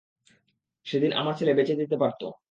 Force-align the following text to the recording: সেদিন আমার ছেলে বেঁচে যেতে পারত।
সেদিন 0.85 1.11
আমার 1.13 1.33
ছেলে 1.37 1.51
বেঁচে 1.53 1.75
যেতে 1.75 1.95
পারত। 1.97 2.21